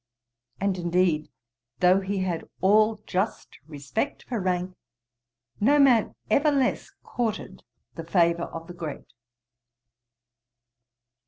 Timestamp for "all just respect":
2.59-4.23